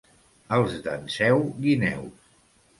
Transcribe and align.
Els 0.57 0.77
d'Enseu, 0.87 1.45
guineus. 1.69 2.29